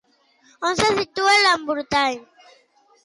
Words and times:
On 0.69 0.79
se 0.79 0.87
situa 0.99 1.35
l'embolcall? 1.43 2.15